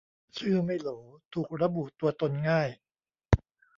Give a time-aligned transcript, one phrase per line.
[0.37, 0.89] ชื่อไม่โหล
[1.33, 2.67] ถูกระบุตัวตนง่าย